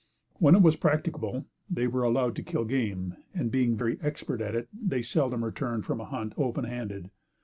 [0.39, 4.55] When it was practicable, they were allowed to kill game; and, being very expert at
[4.55, 7.11] it, they seldom returned from a hunt open handed.